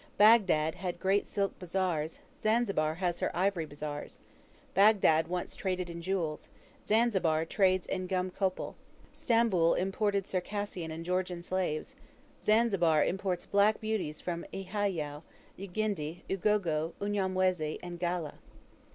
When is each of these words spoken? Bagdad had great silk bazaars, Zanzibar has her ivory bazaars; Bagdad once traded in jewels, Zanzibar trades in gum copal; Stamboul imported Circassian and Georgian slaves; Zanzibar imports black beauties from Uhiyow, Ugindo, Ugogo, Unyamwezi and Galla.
Bagdad 0.17 0.73
had 0.73 0.99
great 0.99 1.27
silk 1.27 1.59
bazaars, 1.59 2.17
Zanzibar 2.41 2.95
has 2.95 3.19
her 3.19 3.29
ivory 3.37 3.67
bazaars; 3.67 4.19
Bagdad 4.73 5.27
once 5.27 5.55
traded 5.55 5.91
in 5.91 6.01
jewels, 6.01 6.49
Zanzibar 6.87 7.45
trades 7.45 7.85
in 7.85 8.07
gum 8.07 8.31
copal; 8.31 8.75
Stamboul 9.13 9.75
imported 9.75 10.25
Circassian 10.25 10.89
and 10.89 11.05
Georgian 11.05 11.43
slaves; 11.43 11.93
Zanzibar 12.43 13.05
imports 13.05 13.45
black 13.45 13.79
beauties 13.79 14.21
from 14.21 14.43
Uhiyow, 14.51 15.21
Ugindo, 15.59 16.17
Ugogo, 16.31 16.93
Unyamwezi 16.99 17.77
and 17.83 17.99
Galla. 17.99 18.39